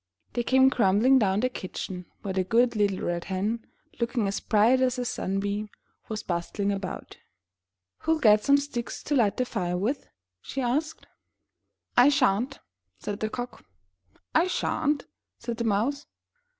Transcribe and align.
They 0.33 0.41
came 0.41 0.69
grumbling 0.69 1.19
down 1.19 1.41
to 1.41 1.45
the 1.45 1.49
kitchen, 1.49 2.07
where 2.23 2.33
the 2.33 2.43
good 2.43 2.75
little 2.75 3.01
Red 3.05 3.25
Hen, 3.25 3.63
looking 3.99 4.27
as 4.27 4.39
bright 4.39 4.81
as 4.81 4.97
a 4.97 5.05
sun 5.05 5.39
beam, 5.39 5.69
was 6.09 6.23
bustling 6.23 6.71
about. 6.71 7.17
"Who'll 7.99 8.17
get 8.17 8.43
some 8.43 8.57
sticks 8.57 9.03
to 9.03 9.15
light 9.15 9.37
the 9.37 9.45
fire 9.45 9.77
with?" 9.77 10.07
she 10.41 10.59
asked. 10.59 11.05
O 11.99 12.05
13 12.05 12.05
MY 12.05 12.05
BOOK 12.05 12.05
HOUSE 12.05 12.05
'I 12.05 12.09
shan't," 12.09 12.59
said 12.97 13.19
the 13.19 13.29
Cock. 13.29 13.63
*'I 14.33 14.47
shan't/' 14.47 15.05
said 15.37 15.57
the 15.57 15.63
Mouse. 15.65 16.07